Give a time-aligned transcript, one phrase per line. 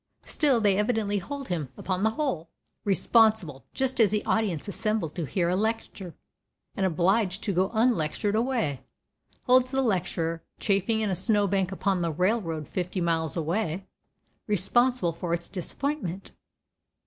[0.25, 2.49] Still, they evidently hold him, upon the whole,
[2.83, 6.15] responsible, just as an audience assembled to hear a lecture,
[6.75, 8.81] and obliged to go unlectured away,
[9.43, 13.85] holds the lecturer chafing in a snow bank upon the railroad fifty miles away
[14.47, 16.31] responsible for its disappointment.